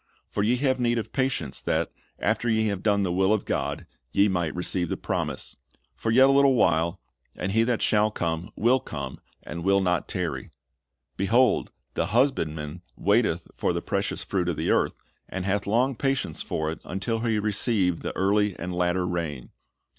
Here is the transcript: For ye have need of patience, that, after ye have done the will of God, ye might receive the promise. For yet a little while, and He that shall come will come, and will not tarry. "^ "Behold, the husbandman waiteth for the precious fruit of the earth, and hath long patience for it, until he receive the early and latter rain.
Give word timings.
For 0.31 0.41
ye 0.41 0.55
have 0.55 0.79
need 0.79 0.97
of 0.97 1.13
patience, 1.13 1.61
that, 1.61 1.91
after 2.17 2.49
ye 2.49 2.65
have 2.69 2.81
done 2.81 3.03
the 3.03 3.11
will 3.11 3.31
of 3.31 3.45
God, 3.45 3.85
ye 4.11 4.27
might 4.27 4.55
receive 4.55 4.89
the 4.89 4.97
promise. 4.97 5.57
For 5.95 6.09
yet 6.09 6.27
a 6.27 6.31
little 6.31 6.55
while, 6.55 6.99
and 7.35 7.51
He 7.51 7.61
that 7.65 7.83
shall 7.83 8.09
come 8.09 8.49
will 8.55 8.79
come, 8.79 9.19
and 9.43 9.63
will 9.63 9.79
not 9.79 10.07
tarry. 10.07 10.45
"^ 10.45 10.51
"Behold, 11.17 11.69
the 11.93 12.07
husbandman 12.07 12.81
waiteth 12.95 13.47
for 13.53 13.73
the 13.73 13.81
precious 13.83 14.23
fruit 14.23 14.49
of 14.49 14.57
the 14.57 14.71
earth, 14.71 14.97
and 15.29 15.45
hath 15.45 15.67
long 15.67 15.95
patience 15.95 16.41
for 16.41 16.71
it, 16.71 16.79
until 16.83 17.19
he 17.19 17.37
receive 17.37 17.99
the 17.99 18.15
early 18.15 18.57
and 18.57 18.73
latter 18.73 19.05
rain. 19.05 19.51